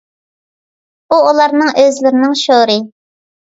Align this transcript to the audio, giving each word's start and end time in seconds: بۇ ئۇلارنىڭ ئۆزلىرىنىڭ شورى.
بۇ 1.13 1.19
ئۇلارنىڭ 1.27 1.69
ئۆزلىرىنىڭ 1.83 2.35
شورى. 2.45 2.81